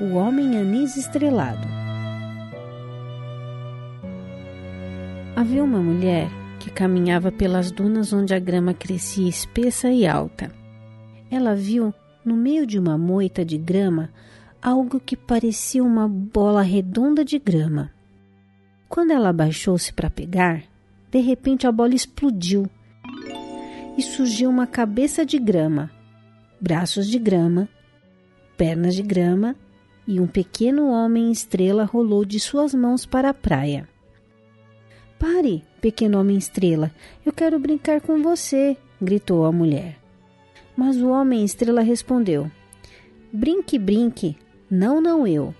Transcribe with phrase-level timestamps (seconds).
[0.00, 1.66] O Homem Anis Estrelado.
[5.34, 6.28] Havia uma mulher
[6.60, 10.52] que caminhava pelas dunas onde a grama crescia espessa e alta.
[11.28, 11.92] Ela viu,
[12.24, 14.08] no meio de uma moita de grama,
[14.62, 17.90] algo que parecia uma bola redonda de grama.
[18.88, 20.62] Quando ela abaixou-se para pegar,
[21.10, 22.70] de repente a bola explodiu
[23.96, 25.90] e surgiu uma cabeça de grama,
[26.60, 27.68] braços de grama,
[28.56, 29.56] pernas de grama
[30.08, 33.86] e um pequeno homem estrela rolou de suas mãos para a praia.
[35.18, 36.90] Pare, pequeno homem estrela,
[37.26, 39.98] eu quero brincar com você, gritou a mulher.
[40.74, 42.50] Mas o homem estrela respondeu:
[43.30, 44.34] Brinque, brinque,
[44.70, 45.54] não, não eu.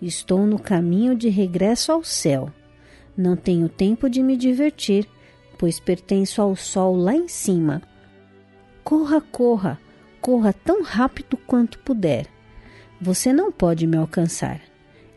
[0.00, 2.52] Estou no caminho de regresso ao céu.
[3.16, 5.08] Não tenho tempo de me divertir,
[5.58, 7.82] pois pertenço ao sol lá em cima.
[8.84, 9.76] Corra, corra,
[10.20, 12.37] corra tão rápido quanto puder.
[13.00, 14.60] Você não pode me alcançar.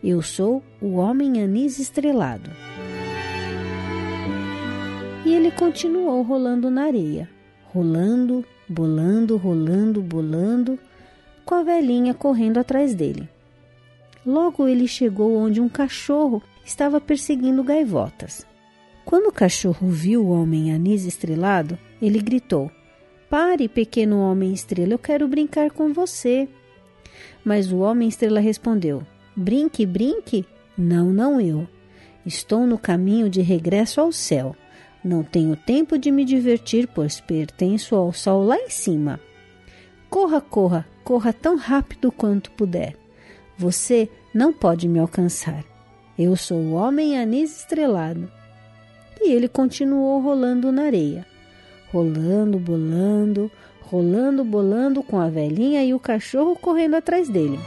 [0.03, 2.49] Eu sou o homem anis estrelado.
[5.25, 7.27] E ele continuou rolando na areia,
[7.65, 10.77] rolando, bolando, rolando, bolando,
[11.43, 13.27] com a velhinha correndo atrás dele.
[14.23, 18.45] Logo ele chegou onde um cachorro estava perseguindo gaivotas.
[19.03, 22.71] Quando o cachorro viu o homem anis estrelado, ele gritou:
[23.27, 26.47] Pare, pequeno homem estrela, eu quero brincar com você.
[27.43, 29.03] Mas o homem estrela respondeu:
[29.35, 30.45] Brinque, brinque?
[30.77, 31.67] Não, não eu.
[32.25, 34.55] Estou no caminho de regresso ao céu.
[35.03, 39.19] Não tenho tempo de me divertir, pois pertenço ao sol lá em cima.
[40.09, 42.95] Corra, corra, corra tão rápido quanto puder.
[43.57, 45.63] Você não pode me alcançar.
[46.17, 48.31] Eu sou o homem anis estrelado.
[49.19, 51.25] E ele continuou rolando na areia,
[51.91, 53.51] rolando, bolando,
[53.91, 57.59] rolando, bolando com a velhinha e o cachorro correndo atrás dele.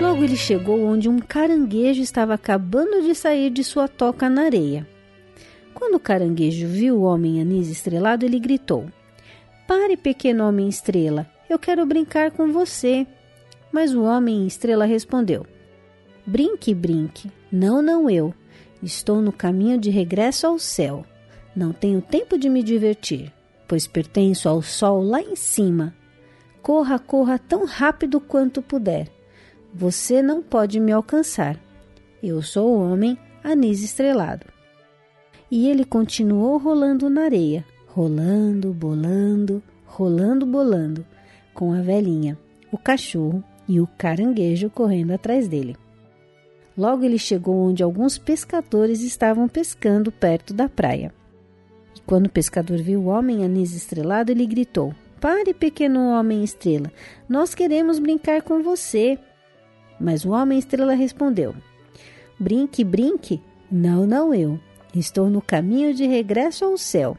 [0.00, 4.84] Logo ele chegou onde um caranguejo estava acabando de sair de sua toca na areia.
[5.72, 8.86] Quando o caranguejo viu o homem anis estrelado, ele gritou:
[9.68, 13.06] Pare, pequeno homem estrela, eu quero brincar com você.
[13.70, 15.46] Mas o homem estrela respondeu:
[16.26, 17.30] Brinque, brinque.
[17.52, 18.34] Não, não eu.
[18.82, 21.04] Estou no caminho de regresso ao céu.
[21.54, 23.32] Não tenho tempo de me divertir,
[23.70, 25.94] pois pertenço ao sol lá em cima.
[26.60, 29.06] Corra, corra tão rápido quanto puder.
[29.72, 31.56] Você não pode me alcançar.
[32.20, 34.44] Eu sou o homem anis estrelado.
[35.48, 41.06] E ele continuou rolando na areia, rolando, bolando, rolando, bolando,
[41.54, 42.36] com a velhinha,
[42.72, 45.76] o cachorro e o caranguejo correndo atrás dele.
[46.76, 51.14] Logo ele chegou onde alguns pescadores estavam pescando perto da praia.
[52.00, 56.90] E quando o pescador viu o homem anis estrelado, ele gritou: Pare, pequeno homem estrela,
[57.28, 59.18] nós queremos brincar com você.
[60.00, 61.54] Mas o homem estrela respondeu:
[62.38, 63.42] Brinque, brinque?
[63.70, 64.58] Não, não eu.
[64.94, 67.16] Estou no caminho de regresso ao céu.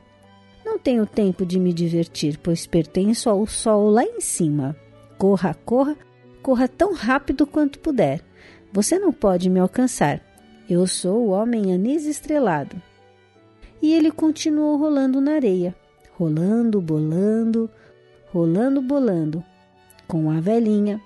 [0.66, 4.76] Não tenho tempo de me divertir, pois pertenço ao sol lá em cima.
[5.18, 5.96] Corra, corra,
[6.42, 8.22] Corra tão rápido quanto puder.
[8.74, 10.20] Você não pode me alcançar.
[10.68, 12.82] Eu sou o homem anis estrelado.
[13.82, 15.76] E ele continuou rolando na areia,
[16.18, 17.70] rolando, bolando,
[18.32, 19.44] rolando, bolando,
[20.08, 21.02] com a velhinha,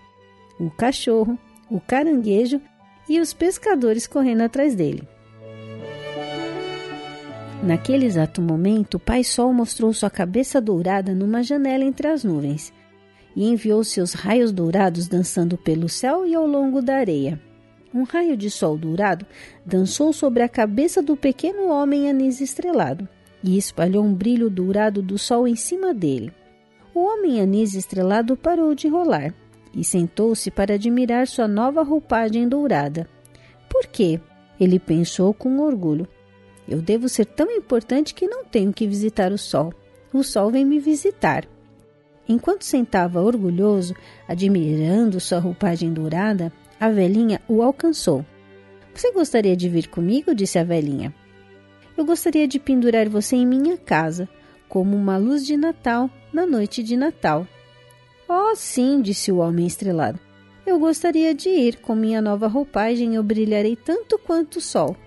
[0.59, 1.37] o cachorro,
[1.69, 2.61] o caranguejo
[3.07, 5.07] e os pescadores correndo atrás dele.
[7.63, 12.71] Naquele exato momento, o Pai Sol mostrou sua cabeça dourada numa janela entre as nuvens
[13.35, 17.41] e enviou seus raios dourados dançando pelo céu e ao longo da areia.
[17.95, 19.25] Um raio de sol dourado
[19.65, 23.07] dançou sobre a cabeça do pequeno homem anis estrelado
[23.41, 26.33] e espalhou um brilho dourado do sol em cima dele.
[26.93, 29.33] O homem anis estrelado parou de rolar
[29.73, 33.07] e sentou-se para admirar sua nova roupagem dourada.
[33.69, 34.19] Por quê?
[34.59, 36.05] Ele pensou com orgulho.
[36.67, 39.73] Eu devo ser tão importante que não tenho que visitar o sol.
[40.11, 41.47] O sol vem me visitar.
[42.27, 43.95] Enquanto sentava orgulhoso,
[44.27, 48.25] admirando sua roupagem dourada, a velhinha o alcançou.
[48.93, 50.33] Você gostaria de vir comigo?
[50.33, 51.13] disse a velhinha.
[51.95, 54.27] Eu gostaria de pendurar você em minha casa,
[54.67, 57.47] como uma luz de Natal na noite de Natal.
[58.27, 60.19] Oh, sim, disse o homem estrelado.
[60.65, 61.77] Eu gostaria de ir.
[61.77, 64.97] Com minha nova roupagem eu brilharei tanto quanto o sol.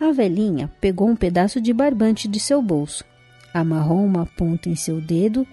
[0.00, 3.04] A velhinha pegou um pedaço de barbante de seu bolso,
[3.54, 5.46] amarrou uma ponta em seu dedo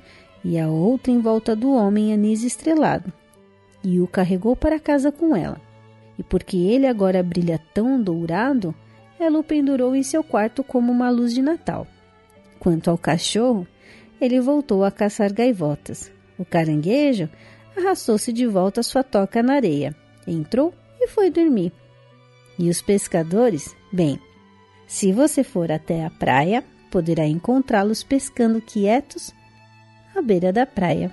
[0.44, 3.12] e a outra em volta do homem anis estrelado,
[3.84, 5.60] e o carregou para casa com ela.
[6.18, 8.76] E porque ele agora brilha tão dourado,
[9.20, 11.88] ela o pendurou em seu quarto como uma luz de Natal.
[12.60, 13.68] Quanto ao cachorro,
[14.20, 16.12] ele voltou a caçar gaivotas.
[16.38, 17.30] O caranguejo
[17.76, 19.96] arrastou-se de volta à sua toca na areia,
[20.28, 21.72] entrou e foi dormir.
[22.58, 23.76] E os pescadores?
[23.92, 24.20] Bem,
[24.86, 29.34] se você for até a praia, poderá encontrá-los pescando quietos
[30.16, 31.12] à beira da praia.